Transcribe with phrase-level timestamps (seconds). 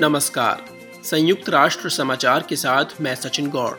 [0.00, 0.64] नमस्कार।
[1.04, 3.74] संयुक्त राष्ट्र समाचार के साथ मैं सचिन गौड़।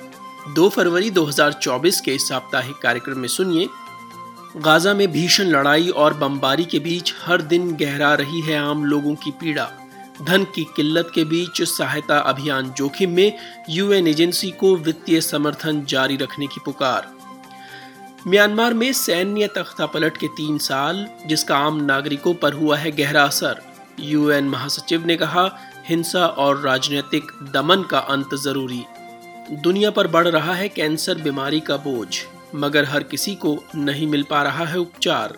[0.54, 3.68] 2 फरवरी 2024 के साप्ताहिक कार्यक्रम में सुनिए।
[4.58, 9.16] गाजा में भीषण लड़ाई और बमबारी के बीच हर दिन गहरा रही है आम लोगों
[9.16, 9.70] की पीड़ा।
[10.22, 13.38] धन की किल्लत के बीच सहायता अभियान जोखिम में
[13.70, 17.13] यूएन एजेंसी को वित्तीय समर्थन जारी रखने की पुकार।
[18.27, 23.23] म्यांमार में सैन्य तख्ता पलट के तीन साल, जिसका आम नागरिकों पर हुआ है गहरा
[23.23, 23.62] असर।
[23.99, 25.59] यूएन महासचिव ने कहा
[25.90, 28.84] हिंसा और राजनीतिक दमन का अंत ज़रूरी।
[29.52, 32.08] दुनिया पर बढ़ रहा है कैंसर बीमारी का बोझ,
[32.55, 35.38] मगर हर किसी को नहीं मिल पा रहा है उपचार।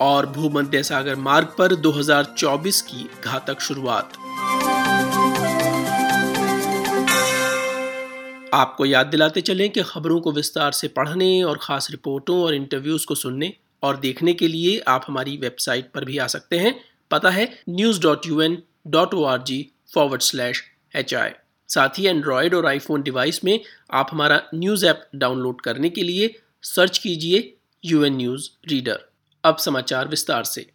[0.00, 4.12] और भूमध्य सागर मार्ग पर 2024 की घातक शुरुआत।
[8.54, 13.06] आपको याद दिलाते चलें कि खबरों को विस्तार से पढ़ने और ख़ास रिपोर्टों और इंटरव्यूज़
[13.06, 13.52] को सुनने
[13.82, 18.00] और देखने के लिए आप हमारी वेबसाइट पर भी आ सकते हैं। पता है news
[18.00, 20.62] dot U N dot O R G forward slash
[20.96, 21.30] H I
[21.68, 23.60] साथ ही एंड्रॉयड और आईफोन डिवाइस में
[23.90, 29.04] आप हमारा न्यूज़ ऐप डाउनलोड करने के लिए सर्च कीजिए यू एन न्यूज़ रीडर
[29.44, 30.66] अब समाचार विस्तार से।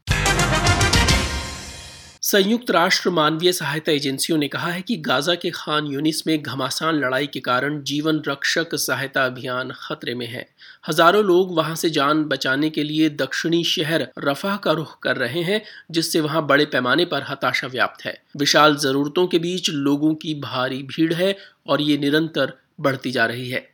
[2.25, 6.95] संयुक्त राष्ट्र मानवीय सहायता एजेंसियों ने कहा है कि गाजा के खान यूनिस में घमासान
[6.95, 10.45] लड़ाई के कारण जीवन रक्षक सहायता अभियान खतरे में है।
[10.87, 15.41] हज़ारों लोग वहाँ से जान बचाने के लिए दक्षिणी शहर रफा का रुख कर रहे
[15.41, 20.33] हैं, जिससे वहाँ बड़े पैमाने पर हताशा व्याप्त है। विशाल जरूरतों के बीच लोगों की
[20.39, 21.35] भारी भीड़ है
[21.67, 23.65] और ये निरंतर बढ़ती जा रही है।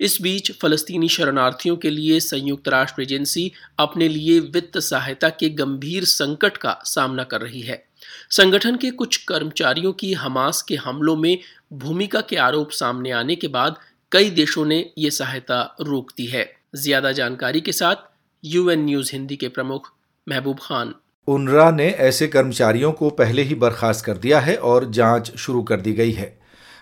[0.00, 6.04] इस बीच फलस्तीनी शरणार्थियों के लिए संयुक्त राष्ट्र एजेंसी अपने लिए वित्त सहायता के गंभीर
[6.04, 7.82] संकट का सामना कर रही है।
[8.30, 11.38] संगठन के कुछ कर्मचारियों की हमास के हमलों में
[11.72, 13.76] भूमिका के आरोप सामने आने के बाद
[14.12, 17.96] कई देशों ने ये सहायता रोक दी है। ज़्यादा जानकारी के साथ
[18.44, 19.92] यूएन न्यूज़ हिंदी के प्रमुख
[20.28, 20.94] महबूब खान।
[21.28, 25.80] उनरा ने ऐसे कर्मचारियों को पहले ही बर्खास्त कर दिया है और जाँच शुरू कर
[25.80, 26.39] दी गई है।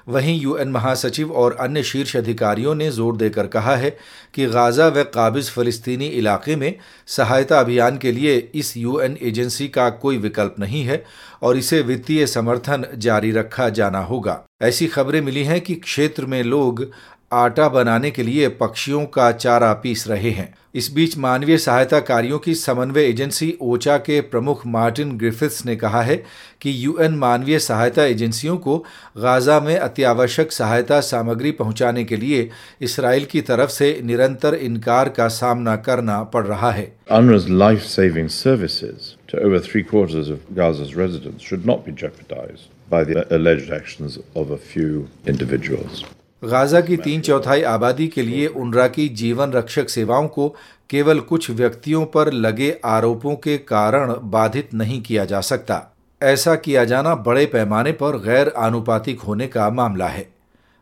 [0.09, 3.91] वहीं यूएन महासचिव और अन्य शीर्ष अधिकारियों ने ज़ोर देकर कहा है
[4.35, 6.75] कि गाज़ा व काबिज फ़लस्तीनी इलाके में
[7.07, 11.05] सहायता अभियान के लिए इस यूएन एजेंसी का कोई विकल्प नहीं है
[11.43, 16.43] और इसे वित्तीय समर्थन जारी रखा जाना होगा। ऐसी खबरें मिली हैं कि क्षेत्र में
[16.43, 16.91] लोग
[17.33, 22.39] आटा बनाने के लिए पक्षियों का चारा पीस रहे हैं इस बीच मानवीय सहायता कार्यों
[22.39, 26.17] की समन्वय एजेंसी ओचा के प्रमुख मार्टिन ग्रिफिथ्स ने कहा है
[26.61, 28.77] कि यूएन मानवीय सहायता एजेंसियों को
[29.19, 32.49] गाजा में अत्यावश्यक सहायता सामग्री पहुँचाने के लिए
[32.81, 36.93] इसराइल की तरफ़ से निरंतर इनकार का सामना करना पड़ रहा है.
[46.43, 50.49] गाजा की तीन चौथाई आबादी के लिए उनरा की जीवन रक्षक सेवाओं को
[50.91, 56.85] केवल कुछ व्यक्तियों पर लगे आरोपों के कारण बाधित नहीं किया जा सकता। ऐसा किया
[56.85, 60.29] जाना बड़े पैमाने पर गैर आनुपातिक होने का मामला है।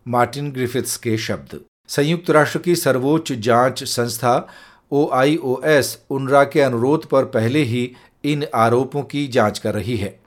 [0.07, 4.49] मार्टिन ग्रिफिथ्स के शब्द। संयुक्त राष्ट्र की सर्वोच्च जाँच संस्था
[4.93, 7.91] ओ आई ओ एस उनरा के अनुरोध पर पहले ही
[8.25, 10.19] इन आरोपों की जाँच कर रही है।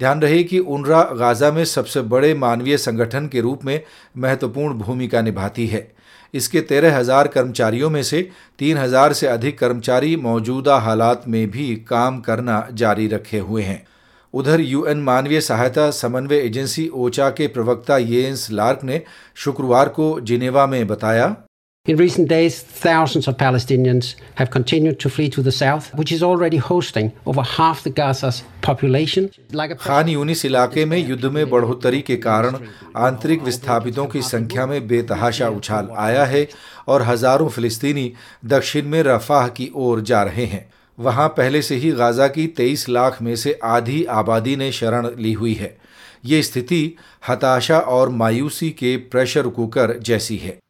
[0.00, 3.80] ध्यान रहे कि उनरा गाज़ा में सबसे बड़े मानवीय संगठन के रूप में
[4.16, 5.90] महत्वपूर्ण भूमिका निभाती है।
[6.34, 11.74] इसके तेरह हज़ार कर्मचारियों में से तीन हज़ार से अधिक कर्मचारी मौजूदा हालात में भी
[11.88, 13.82] काम करना जारी रखे हुए हैं।
[14.34, 19.02] उधर यूएन मानवीय सहायता समन्वय एजेंसी ओचा के प्रवक्ता येंस लार्क ने
[19.36, 21.34] शुक्रवार को जिनेवा में बताया
[21.84, 26.22] In recent days, thousands of Palestinians have continued to flee to the south, which is
[26.22, 29.28] already hosting over half the Gaza's population.
[29.80, 32.58] Khan Younis इलाके में युद्ध में बढ़ोतरी के कारण
[33.08, 36.46] आंतरिक विस्थापितों की संख्या में बेतहाशा उछाल आया है
[36.88, 38.12] और हज़ारों फिलिस्तीनी
[38.54, 40.64] दक्षिण में रफाह की ओर जा रहे हैं।
[40.98, 45.32] वहाँ पहले से ही गाजा की 23 लाख में से आधी आबादी ने शरण ली
[45.32, 45.76] हुई है।
[46.24, 46.84] ये स्थिति
[47.28, 50.61] हताशा और मायूसी के प्रेशर कुकर जैसी है।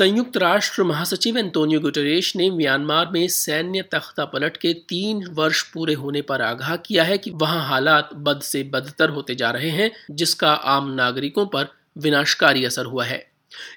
[0.00, 5.94] संयुक्त राष्ट्र महासचिव एंटोनियो गुटरेश ने म्यांमार में सैन्य तख्ता पलट के तीन वर्ष पूरे
[5.94, 9.90] होने पर आगाह किया है कि वहाँ हालात बद से बदतर होते जा रहे हैं,
[10.10, 13.30] जिसका आम नागरिकों पर विनाशकारी असर हुआ है।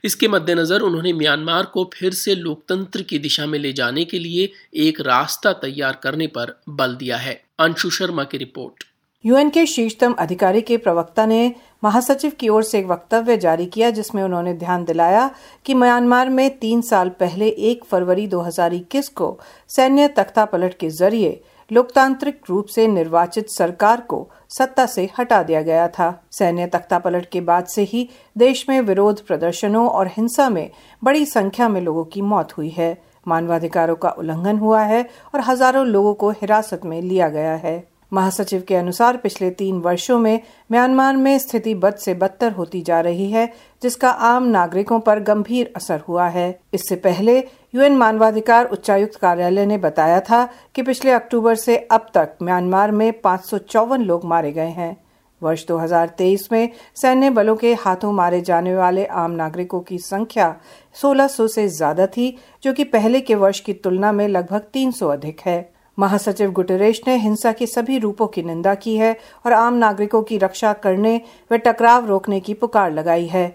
[0.04, 4.52] इसके मद्देनजर उन्होंने म्यांमार को फिर से लोकतंत्र की दिशा में ले जाने के लिए
[4.76, 8.93] एक रास्ता तैयार करने पर बल दिया है। अंशु शर्मा की रिपोर्ट।
[9.26, 11.54] यूएन के शीर्षतम अधिकारी के प्रवक्ता ने
[11.84, 15.30] महासचिव की ओर से एक वक्तव्य जारी किया, जिसमें उन्होंने ध्यान दिलाया
[15.66, 19.38] कि म्यांमार में तीन साल पहले एक फरवरी 2021 को
[19.70, 21.42] सैन्य तख्ता पलट के ज़रिए
[21.72, 27.30] लोकतांत्रिक रूप से निर्वाचित सरकार को सत्ता से हटा दिया गया था। सैन्य तख्ता पलट
[27.32, 30.70] के बाद से ही देश में विरोध प्रदर्शनों और हिंसा में
[31.02, 32.98] बड़ी संख्या में लोगों की मौत हुई है।
[33.28, 35.02] मानवाधिकारों का उल्लंघन हुआ है
[35.36, 40.20] और हज़ारों लोगों को हिरासत में लिया गया है। महासचिव के अनुसार पिछले तीन वर्षों
[40.20, 40.40] में
[40.72, 45.74] म्यांमार में स्थिति बद से बदतर होती जा रही है, जिसका आम नागरिकों पर गंभीर
[45.76, 47.38] असर हुआ है। इससे पहले
[47.76, 53.12] यूएन मानवाधिकार उच्चायुक्त कार्यालय ने बताया था कि पिछले अक्टूबर से अब तक म्यांमार में
[53.22, 53.54] पाँच
[54.00, 54.98] लोग मारे गए हैं।
[55.42, 60.56] वर्ष 2023 में सैन्य बलों के हाथों मारे जाने वाले आम नागरिकों की संख्या
[60.96, 65.42] 1600 से ज़्यादा थी, जो कि पहले के वर्ष की तुलना में लगभग 300 अधिक
[65.42, 70.24] है। महासचिव गुटरेश ने हिंसा के सभी रूपों की निंदा की है और आम नागरिकों
[70.24, 73.46] की रक्षा करने व टकराव रोकने की पुकार लगाई है।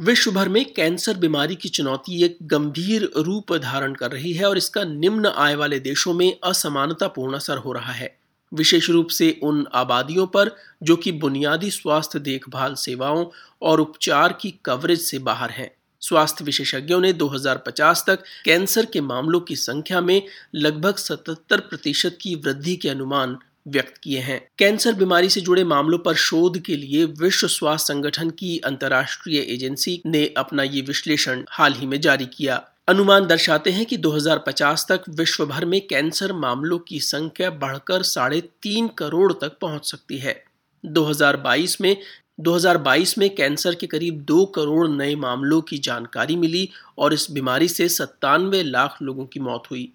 [0.00, 4.56] विश्व भर में कैंसर बीमारी की चुनौती एक गंभीर रूप धारण कर रही है और
[4.56, 8.16] इसका निम्न आय वाले देशों में असमानतापूर्ण असर हो रहा है।
[8.52, 10.50] विशेष रूप से उन आबादियों पर
[10.82, 13.24] जो कि बुनियादी स्वास्थ्य देखभाल सेवाओं
[13.62, 15.70] और उपचार की कवरेज से बाहर हैं।
[16.02, 20.22] स्वास्थ्य विशेषज्ञों ने 2050 तक कैंसर के मामलों की संख्या में
[20.54, 23.38] लगभग 77 प्रतिशत की वृद्धि के अनुमान
[23.68, 28.30] व्यक्त किए हैं। कैंसर बीमारी से जुड़े मामलों पर शोध के लिए विश्व स्वास्थ्य संगठन
[28.30, 33.86] की अंतर्राष्ट्रीय एजेंसी ने अपना ये विश्लेषण हाल ही में जारी किया। अनुमान दर्शाते हैं
[33.86, 39.58] कि 2050 तक विश्व भर में कैंसर मामलों की संख्या बढ़कर साढ़े तीन करोड़ तक
[39.60, 40.44] पहुँच सकती है।
[40.86, 41.96] 2022 में
[42.42, 46.68] 2022 में कैंसर के करीब दो करोड़ नए मामलों की जानकारी मिली
[46.98, 49.92] और इस बीमारी से सत्तानवे लाख लोगों की मौत हुई।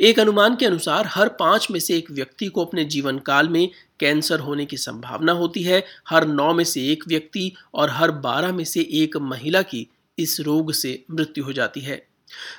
[0.00, 3.68] एक अनुमान के अनुसार हर पाँच में से एक व्यक्ति को अपने जीवन काल में
[4.00, 8.52] कैंसर होने की संभावना होती है, हर नौ में से एक व्यक्ति और हर बारह
[8.52, 9.86] में से एक महिला की
[10.18, 12.06] इस रोग से मृत्यु हो जाती है।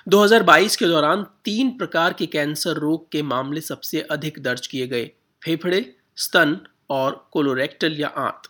[0.07, 5.11] 2022 के दौरान तीन प्रकार के कैंसर रोग के मामले सबसे अधिक दर्ज किए गए,
[5.41, 6.57] फेफड़े, स्तन
[6.89, 8.49] और कोलोरेक्टल या आंत।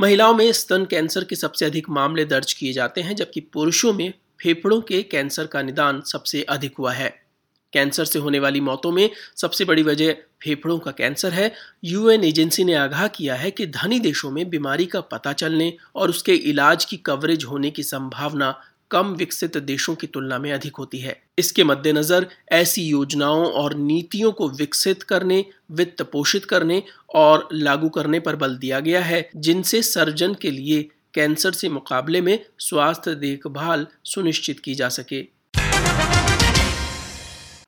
[0.00, 4.14] महिलाओं में स्तन कैंसर के सबसे अधिक मामले दर्ज किए जाते हैं, जबकि पुरुषों में
[4.42, 7.24] फेफड़ों के कैंसर का निदान सबसे अधिक हुआ है।
[7.72, 11.52] कैंसर से होने वाली मौतों में सबसे बड़ी वजह फेफड़ों का कैंसर है।
[11.84, 16.10] यूएन एजेंसी ने आगाह किया है कि धनी देशों में बीमारी का पता चलने और
[16.10, 18.60] उसके इलाज की कवरेज होने की संभावना
[18.90, 24.32] कम विकसित देशों की तुलना में अधिक होती है। इसके मद्देनजर ऐसी योजनाओं और नीतियों
[24.32, 26.82] को विकसित करने, वित्त पोषित करने
[27.14, 30.82] और लागू करने पर बल दिया गया है, जिनसे सर्जन के लिए
[31.14, 35.22] कैंसर से मुकाबले में स्वास्थ्य देखभाल सुनिश्चित की जा सके।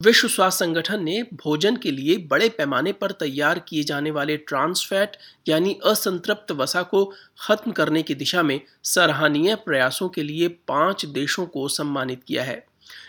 [0.02, 5.16] विश्व स्वास्थ्य संगठन ने भोजन के लिए बड़े पैमाने पर तैयार किए जाने वाले ट्रांसफैट
[5.48, 7.04] यानी असंतृप्त वसा को
[7.40, 12.65] खत्म करने की दिशा में सराहनीय प्रयासों के लिए पाँच देशों को सम्मानित किया है।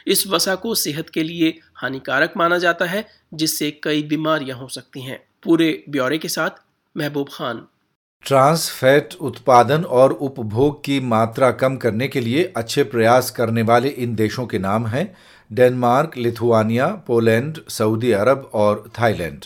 [0.07, 5.01] इस वसा को सेहत के लिए हानिकारक माना जाता है, जिससे कई बीमारियाँ हो सकती
[5.01, 6.49] हैं। पूरे ब्यौरे के साथ,
[6.97, 7.65] महबूब खान।
[8.23, 13.89] ट्रांस फैट उत्पादन और उपभोग की मात्रा कम करने के लिए अच्छे प्रयास करने वाले
[13.89, 15.15] इन देशों के नाम हैं
[15.51, 19.45] Denmark, Lithuania, Poland, Saudi Arab और थाईलैंड।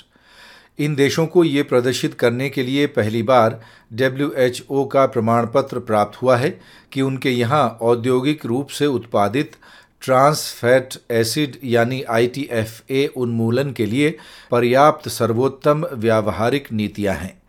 [0.79, 3.61] इन देशों को ये प्रदर्शित करने के लिए पहली बार
[3.93, 6.49] डब्ल्यूएचओ का प्रमाण पत्र प्राप्त हुआ है
[6.91, 9.51] कि उनके यहाँ औद्योगिक रूप से उत्पादित
[10.01, 14.17] ट्रांस फैट एसिड यानी आईटीएफए उन्मूलन के लिए
[14.51, 17.41] पर्याप्त सर्वोत्तम व्यावहारिक नीतियाँ हैं।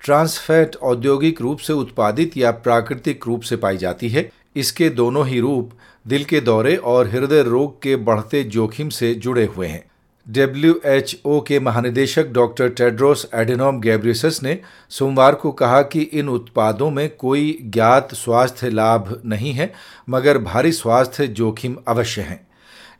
[0.00, 5.26] ट्रांस फैट औद्योगिक रूप से उत्पादित या प्राकृतिक रूप से पाई जाती है। इसके दोनों
[5.26, 5.72] ही रूप
[6.06, 9.84] दिल के दौरे और हृदय रोग के बढ़ते जोखिम से जुड़े हुए हैं।
[10.28, 17.16] डब्ल्यूएचओ के महानिदेशक डॉक्टर टेड्रोस एडेनोम गैब्रियस ने सोमवार को कहा कि इन उत्पादों में
[17.16, 19.72] कोई ज्ञात स्वास्थ्य लाभ नहीं है,
[20.10, 22.46] मगर भारी स्वास्थ्य जोखिम अवश्य हैं।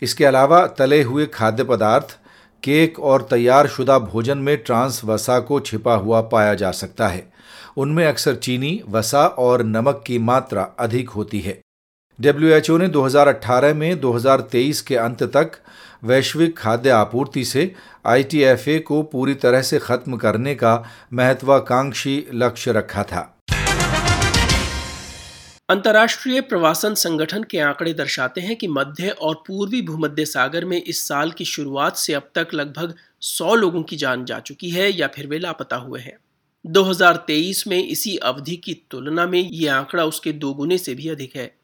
[0.02, 2.18] इसके अलावा तले हुए खाद्य पदार्थ,
[2.62, 7.32] केक और तैयार शुदा भोजन में ट्रांस वसा को छिपा हुआ पाया जा सकता है।
[7.76, 11.60] उनमें अक्सर चीनी, वसा और नमक की मात्रा अधिक होती है।
[12.20, 15.52] डब्ल्यूएचओ ने 2018 में 2023 के अंत तक
[16.04, 17.74] वैश्विक खाद्य आपूर्ति से
[18.06, 23.32] आईटीएफए को पूरी तरह से खत्म करने का महत्वाकांक्षी लक्ष्य रखा था।
[25.68, 31.08] अंतर्राष्ट्रीय प्रवासन संगठन के आंकड़े दर्शाते हैं कि मध्य और पूर्वी भूमध्य सागर में इस
[31.08, 35.06] साल की शुरुआत से अब तक लगभग 100 लोगों की जान जा चुकी है या
[35.06, 36.16] फिर वे लापता हुए हैं।
[36.66, 41.54] 2023 में इसी अवधि की तुलना में ये आंकड़ा उसके दोगुने से भी अधिक है।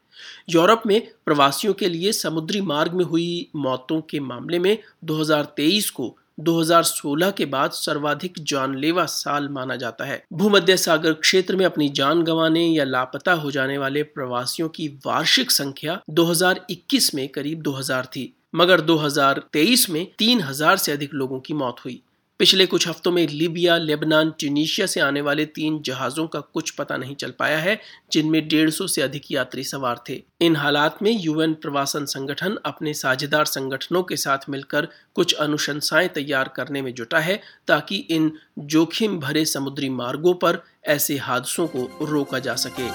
[0.49, 6.17] यूरोप में प्रवासियों के लिए समुद्री मार्ग में हुई मौतों के मामले में 2023 को
[6.39, 12.23] 2016 के बाद सर्वाधिक जानलेवा साल माना जाता है। भूमध्य सागर क्षेत्र में अपनी जान
[12.23, 18.33] गंवाने या लापता हो जाने वाले प्रवासियों की वार्षिक संख्या 2021 में करीब 2000 थी,
[18.55, 22.01] मगर 2023 में 3000 से अधिक लोगों की मौत हुई।
[22.39, 26.97] पिछले कुछ हफ्तों में लीबिया, लेबनान, ट्यूनीशिया से आने वाले तीन जहाजों का कुछ पता
[26.97, 31.21] नहीं चल पाया है, जिनमें डेढ़ सौ से अधिक यात्री सवार थे। इन हालात में
[31.21, 37.19] यूएन प्रवासन संगठन अपने साझेदार संगठनों के साथ मिलकर कुछ अनुशंसाएँ तैयार करने में जुटा
[37.19, 42.89] है, ताकि इन जोखिम भरे समुद्री मार्गों पर ऐसे हादसों को रोका जा सके।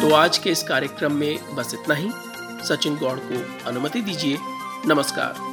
[0.00, 2.10] तो आज के इस कार्यक्रम में बस इतना ही।
[2.68, 4.38] सचिन गौड़ को अनुमति दीजिए।
[4.86, 5.51] नमस्कार।